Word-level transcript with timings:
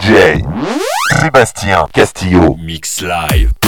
DJ 0.00 0.42
Sébastien 1.20 1.86
Castillo. 1.92 2.56
Mix 2.58 3.02
Live. 3.02 3.59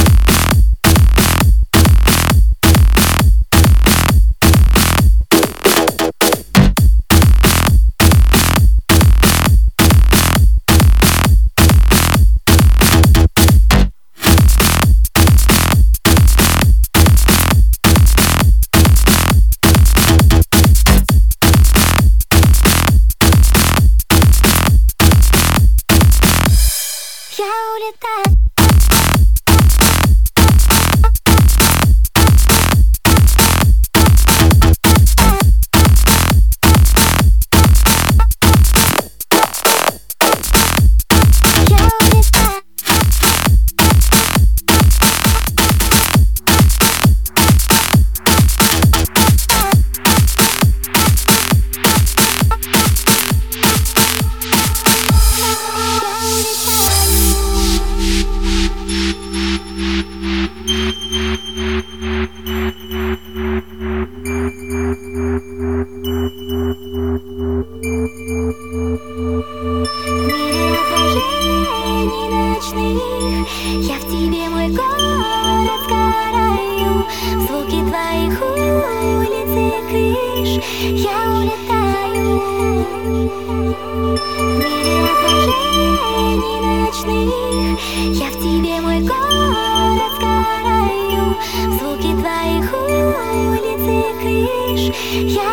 Yeah. 95.12 95.51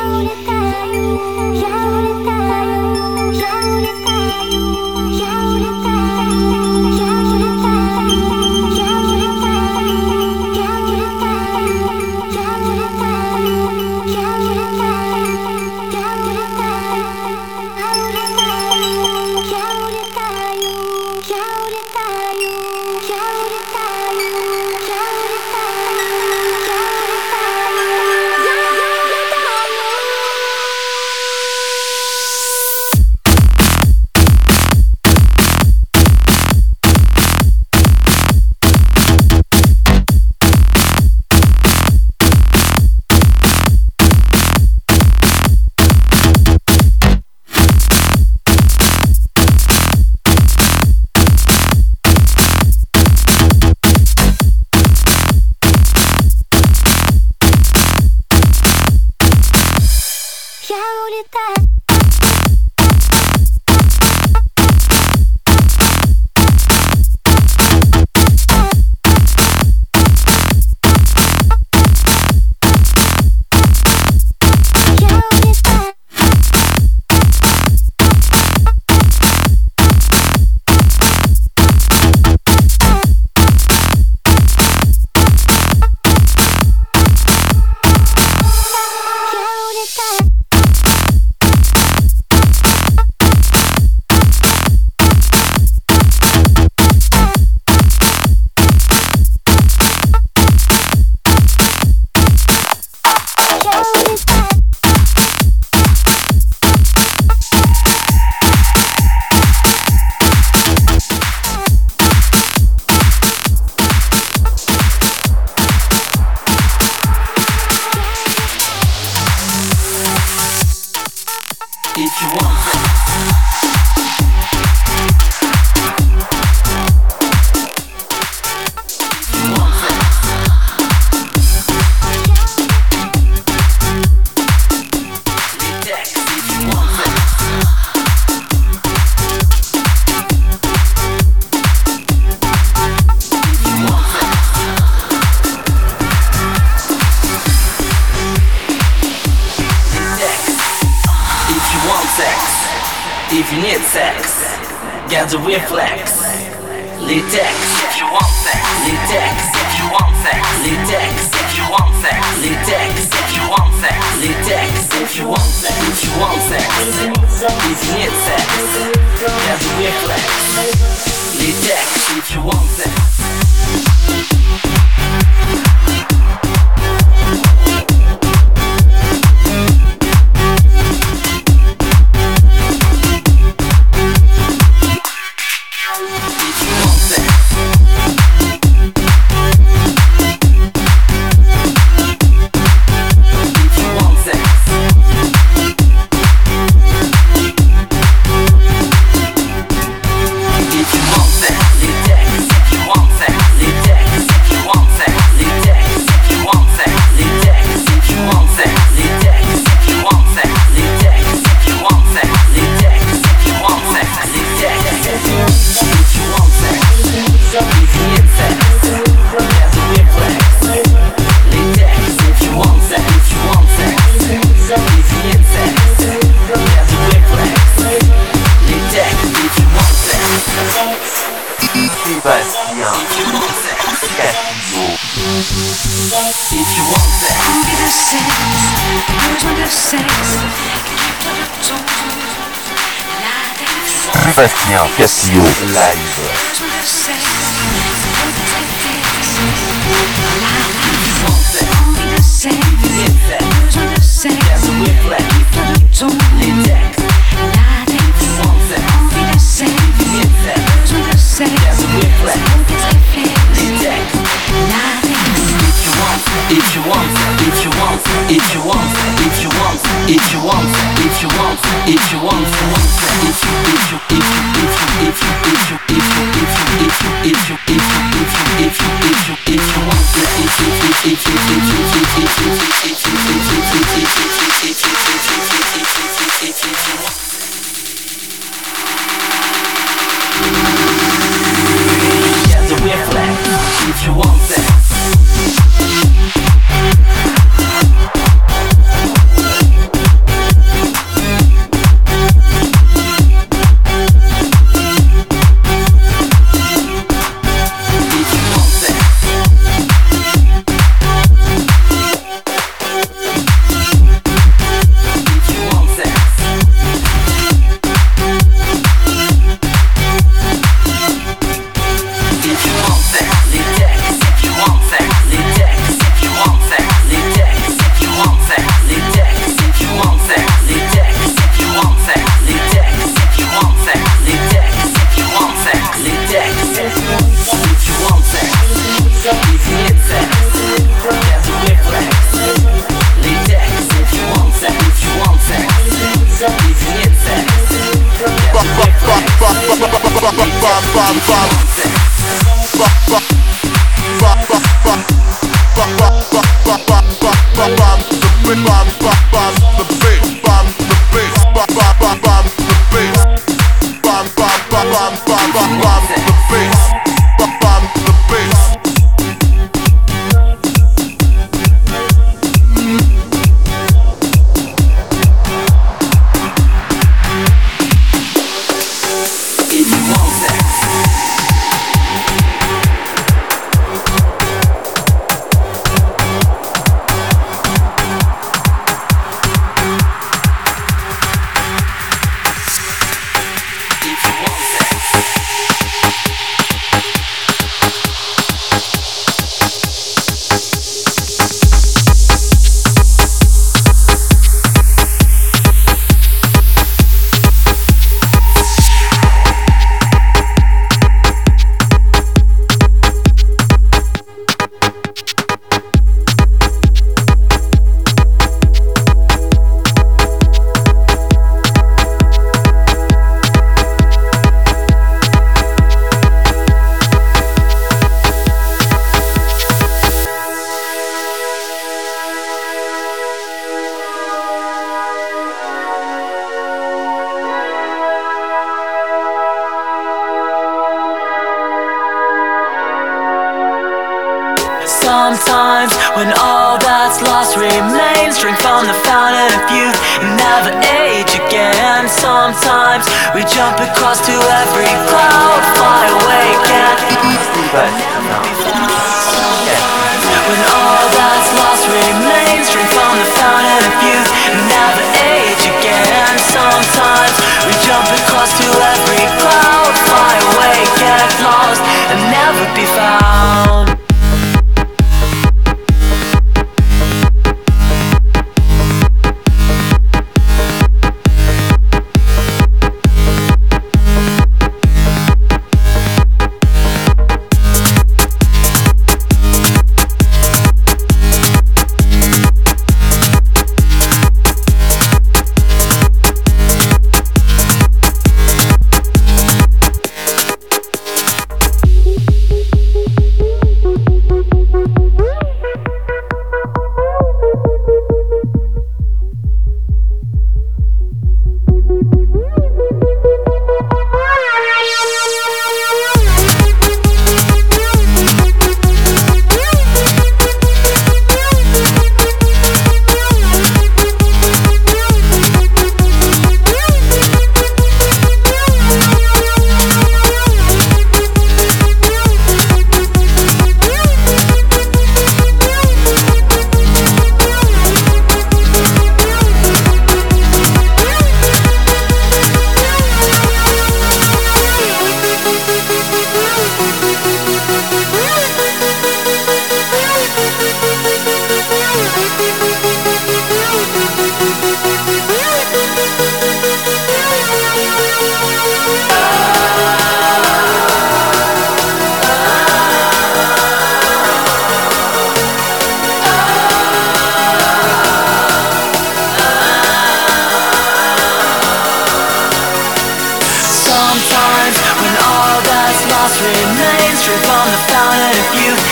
the 577.71 577.81
fountain 577.87 578.35
of 578.35 578.49
youth 578.55 578.83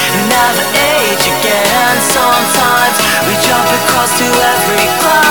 age 0.75 1.25
again. 1.27 1.95
Sometimes 2.01 2.97
we 3.27 3.33
jump 3.43 3.67
across 3.83 4.17
to 4.19 4.25
every 4.25 4.87
cloud 4.99 5.26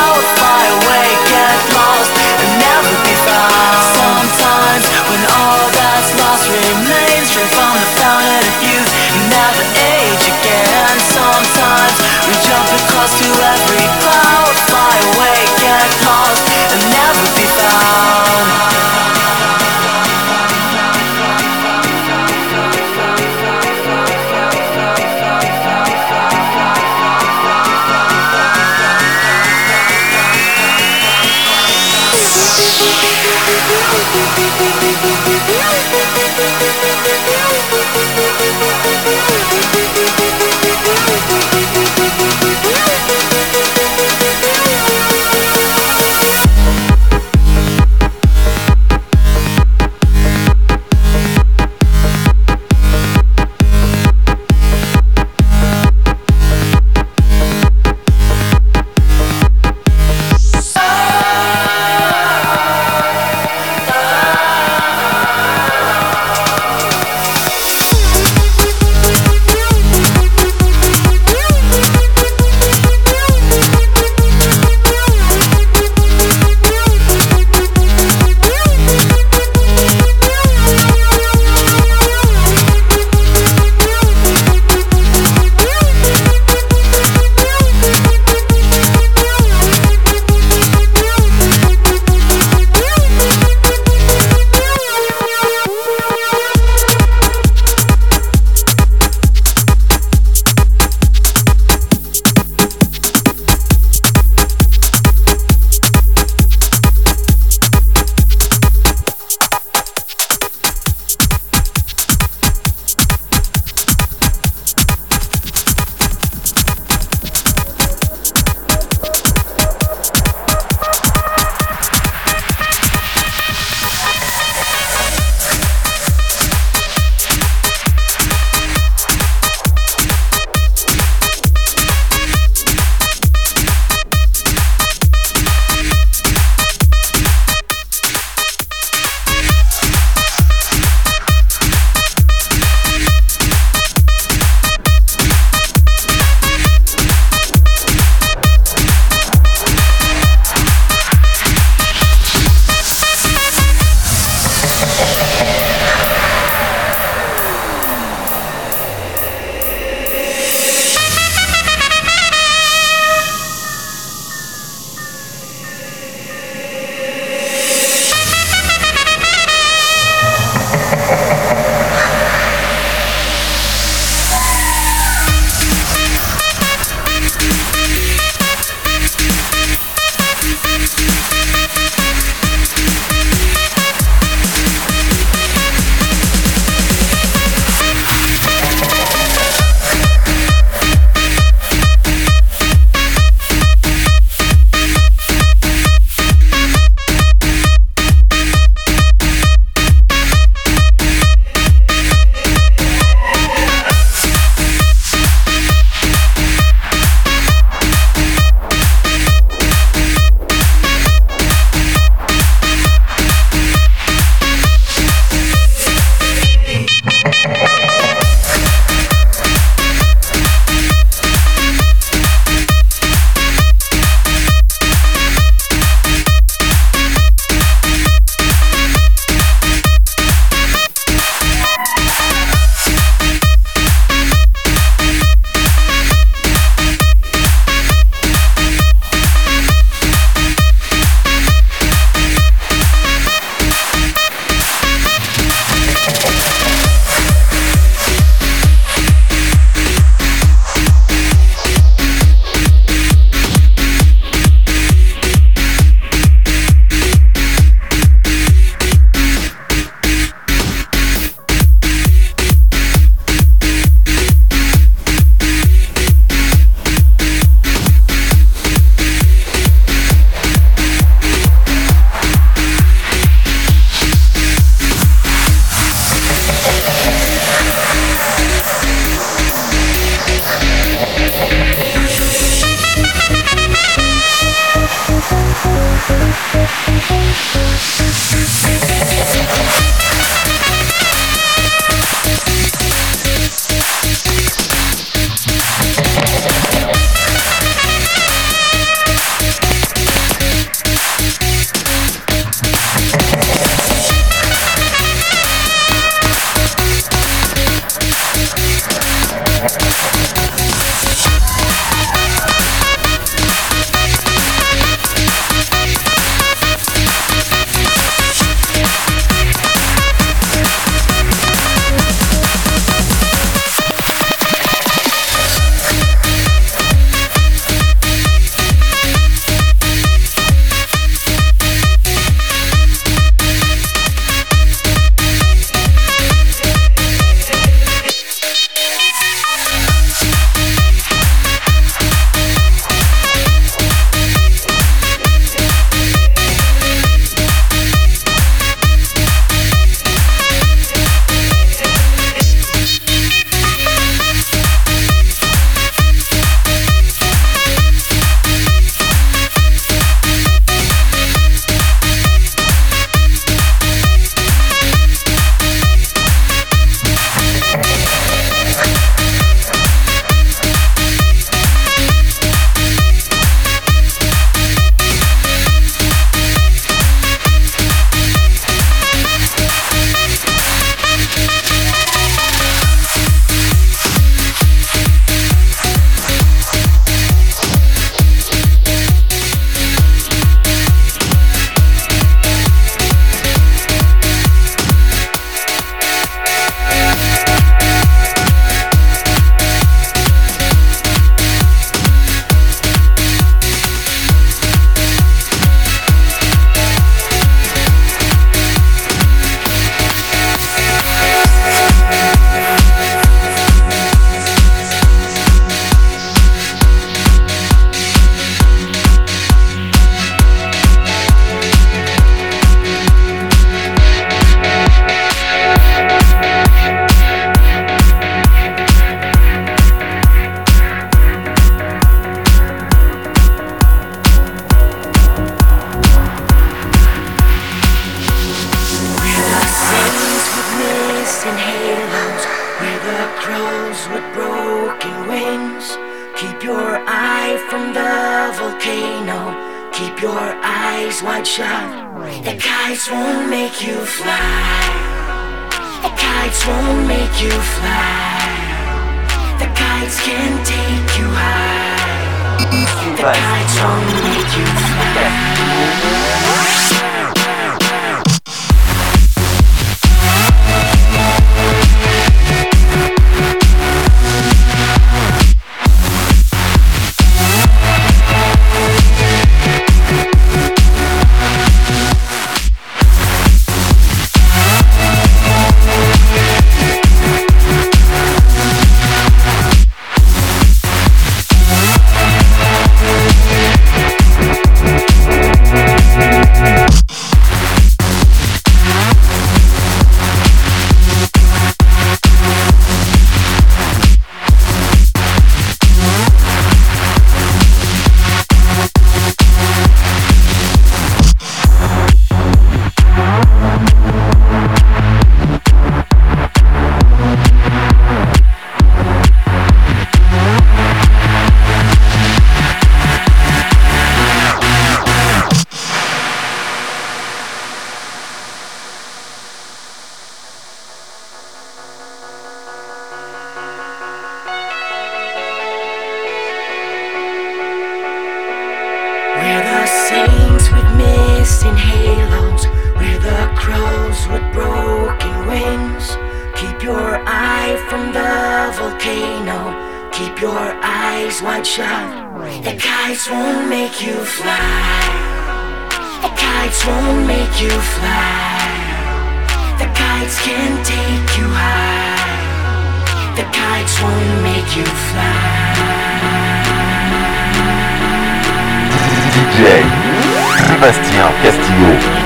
Sébastien 570.68 571.32
Castillo. 571.42 572.25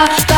Yeah. 0.00 0.29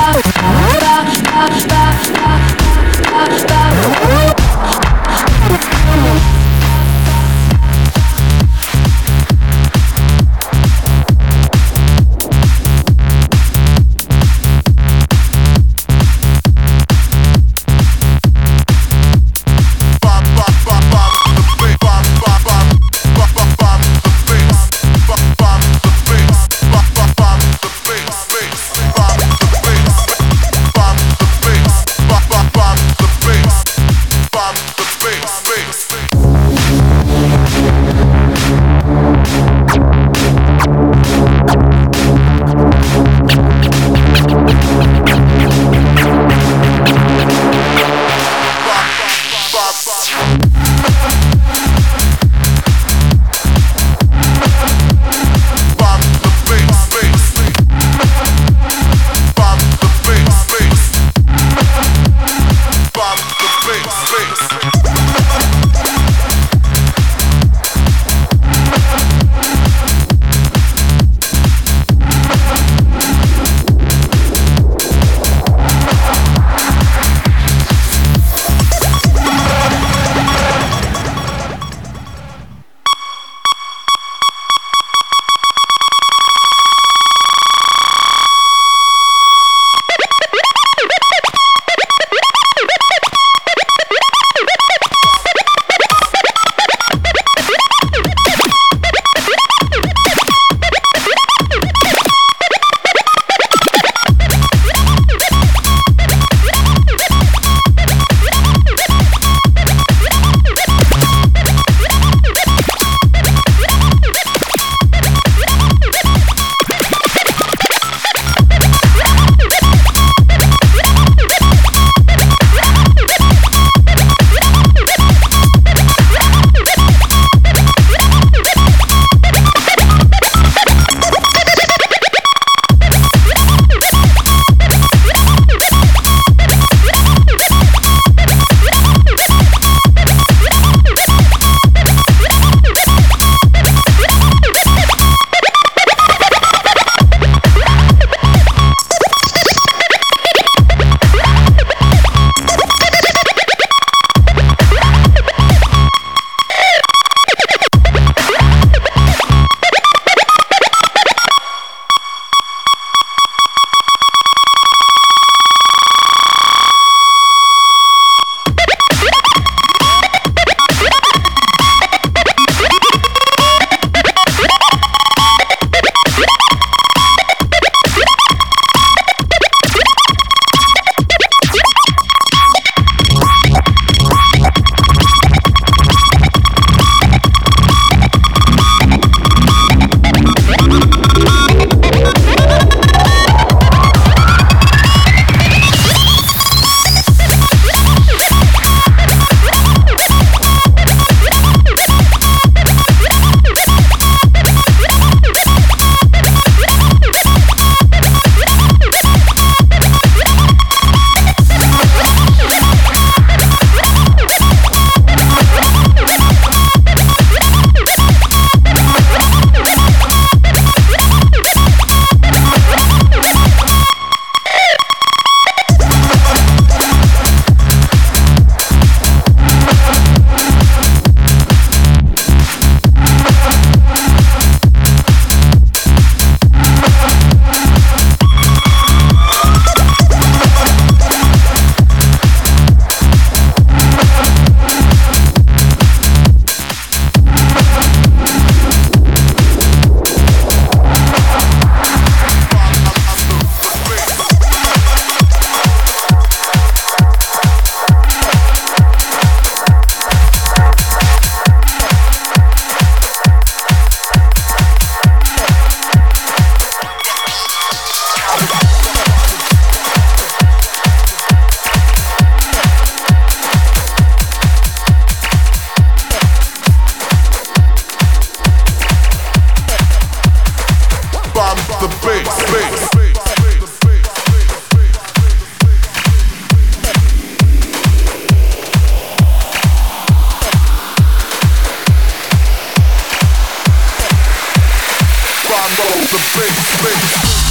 break, 296.34 296.50
break. 296.80 297.41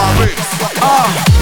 Paris. 0.00 0.36
Ah. 0.80 1.36
Uh. 1.36 1.39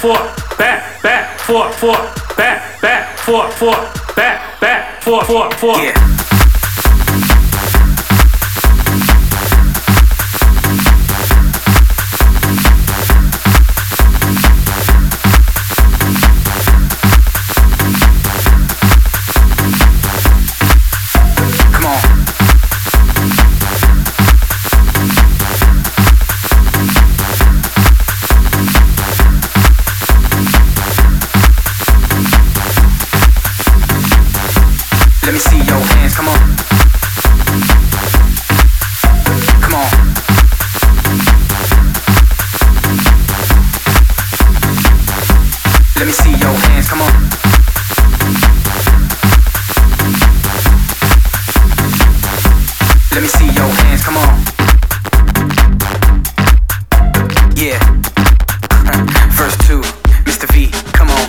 Four, 0.00 0.12
back, 0.58 1.02
back, 1.02 1.40
forth, 1.40 1.74
forth, 1.76 2.36
back, 2.36 2.80
back, 2.82 3.18
forth, 3.18 3.54
forth, 3.54 4.14
back, 4.14 4.60
back, 4.60 5.02
forth, 5.02 5.26
forth, 5.26 5.54
forth. 5.54 5.82
Yeah. 5.82 7.45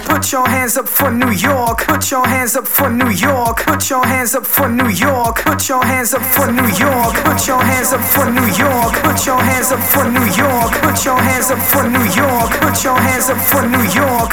Hands 0.08 0.78
up 0.78 0.88
for 0.88 1.12
New 1.12 1.32
York. 1.32 1.88
Put 1.88 2.12
your 2.12 2.28
hands 2.28 2.56
up 2.56 2.68
for 2.68 2.90
New 2.90 3.10
York. 3.10 3.64
Put 3.66 3.90
your 3.90 4.06
hands 4.06 4.36
up 4.36 4.46
for 4.46 4.68
New 4.68 4.90
York. 4.90 5.38
Put 5.44 5.70
your 5.70 5.84
hands 5.84 6.14
up 6.14 6.22
for 6.22 6.52
New 6.52 6.68
York. 6.76 7.16
Put 7.24 7.48
your 7.48 7.64
hands 7.64 7.94
up 7.94 8.02
for 8.02 8.28
New 8.30 8.48
York. 8.52 8.94
Put 9.04 9.26
your 9.26 9.40
hands 9.40 9.72
up 9.72 9.80
for 9.80 10.04
New 10.04 10.28
York. 10.36 10.72
Put 10.82 11.06
your 11.06 11.20
hands 11.20 11.52
up 11.52 11.60
for 11.60 11.84
New 11.88 12.04
York. 12.12 12.52
Put 12.60 12.84
your 12.84 13.00
hands 13.00 13.30
up 13.30 13.40
for 13.40 13.64
New 13.64 13.86
York. 13.96 14.32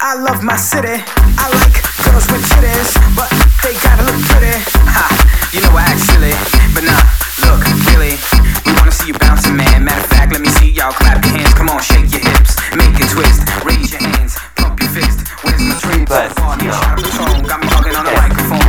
I 0.00 0.20
love 0.20 0.42
my 0.42 0.56
city. 0.56 1.00
I 1.40 1.46
like 1.48 1.76
girls 2.04 2.26
with 2.28 2.44
titties, 2.52 2.92
but 3.16 3.28
they 3.64 3.72
gotta 3.80 4.04
look 4.04 4.20
pretty. 4.28 4.52
Ha, 4.84 5.06
you 5.52 5.60
know 5.64 5.72
I 5.72 5.84
act 5.88 6.00
silly, 6.12 6.36
but 6.76 6.84
nah, 6.84 7.00
look, 7.48 7.64
really, 7.88 8.20
we 8.68 8.72
wanna 8.76 8.92
see 8.92 9.08
you 9.08 9.16
bouncing, 9.16 9.56
man. 9.56 9.84
Matter 9.84 10.00
of 10.00 10.10
fact, 10.12 10.32
let 10.32 10.40
me 10.40 10.48
see 10.60 10.70
y'all 10.70 10.92
clap 10.92 11.23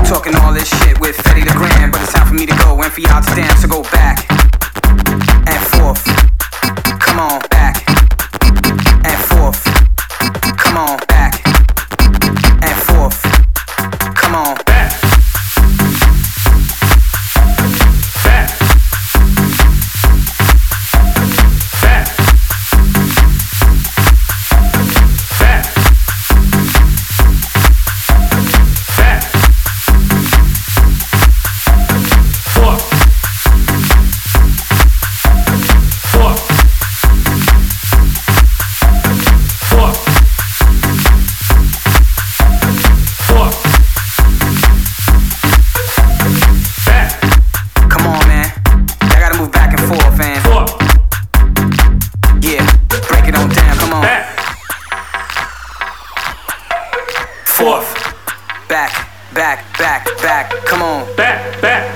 talking 0.06 0.36
all 0.36 0.54
this 0.54 0.68
shit 0.68 1.00
with 1.00 1.18
Fetty 1.18 1.44
the 1.46 1.54
Grand, 1.54 1.92
but 1.92 2.02
it's 2.02 2.14
time 2.14 2.28
for 2.28 2.34
me 2.34 2.46
to 2.46 2.56
go 2.58 2.80
and 2.82 3.02
y'all 3.02 3.22
to 3.22 3.36
dance. 3.36 3.62
So 3.62 3.68
go 3.68 3.82
back 3.84 4.45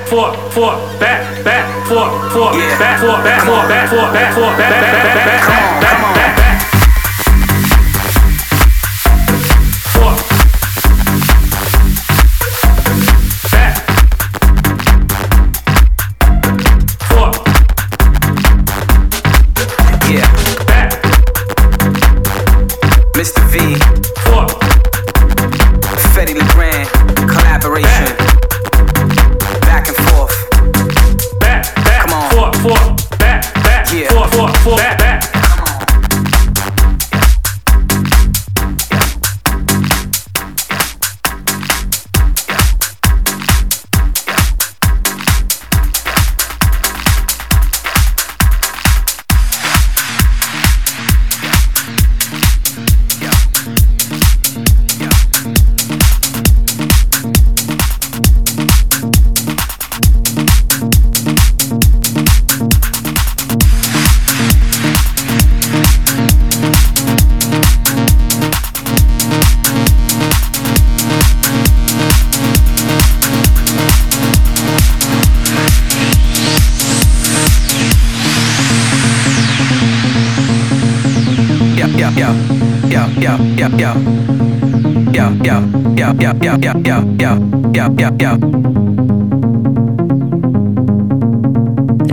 forward, 0.09 0.35
forward, 0.51 0.99
back, 0.99 1.43
back, 1.45 1.87
forward, 1.87 2.31
forward, 2.31 2.53
back, 2.79 2.99
forward, 2.99 3.23
back, 3.23 3.45
forward, 3.45 3.69
back, 3.69 3.89
four, 3.89 4.11
back, 4.11 4.33
forward, 4.33 4.57
back, 4.57 4.71
back, 4.71 5.13
back, 5.13 5.49
back. 5.53 5.78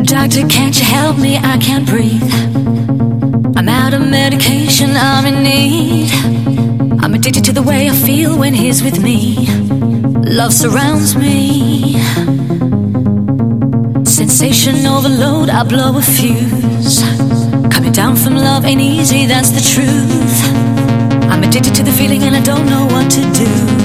Doctor, 0.05 0.47
can't 0.49 0.79
you 0.79 0.85
help 0.85 1.19
me? 1.19 1.37
I 1.37 1.59
can't 1.59 1.87
breathe. 1.87 2.33
I'm 3.57 3.69
out 3.69 3.95
of 3.95 4.01
medication, 4.01 4.91
I'm 4.97 5.27
in 5.27 5.43
need. 5.43 6.11
I'm 7.03 7.15
addicted 7.15 7.45
to 7.45 7.53
the 7.53 7.63
way 7.63 7.89
I 7.89 7.93
feel 7.95 8.37
when 8.37 8.53
he's 8.53 8.83
with 8.83 9.01
me. 9.01 9.47
Love 10.25 10.53
surrounds 10.53 11.15
me. 11.17 11.95
Sensation 14.05 14.87
overload, 14.87 15.51
I 15.51 15.63
blow 15.63 15.97
a 15.97 16.03
fuse. 16.03 17.03
Coming 17.73 17.93
down 17.93 18.17
from 18.17 18.35
love 18.35 18.65
ain't 18.65 18.81
easy, 18.81 19.27
that's 19.27 19.51
the 19.51 19.61
truth. 19.61 20.37
I'm 21.31 21.43
addicted 21.45 21.75
to 21.77 21.83
the 21.83 21.93
feeling 21.93 22.23
and 22.25 22.35
I 22.35 22.41
don't 22.41 22.67
know 22.67 22.87
what 22.87 23.11
to 23.13 23.21
do. 23.33 23.76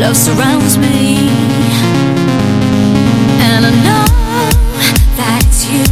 Love 0.00 0.16
surrounds 0.16 0.78
me, 0.78 1.28
and 3.40 3.66
I 3.66 3.70
know 3.84 4.06
that 5.16 5.44
it's 5.46 5.64
you, 5.70 5.84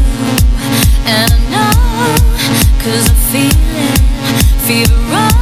and 1.07 1.31
I 1.31 1.39
know, 1.53 1.73
cause 2.83 3.09
I 3.09 3.15
feel 3.31 3.53
it, 3.77 4.01
fever. 4.67 5.40